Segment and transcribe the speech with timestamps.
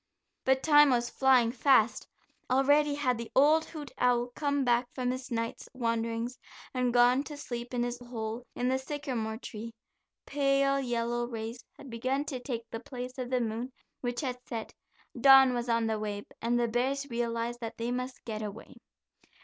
[0.45, 2.07] But time was flying fast;
[2.49, 6.39] already had the old hoot owl come back from his night's wanderings,
[6.73, 9.75] and gone to sleep in his hole in the sycamore tree.
[10.25, 14.73] Pale yellow rays had begun to take the place of the moon which had set;
[15.13, 18.73] dawn was on the way, and the bears realized that they must get away.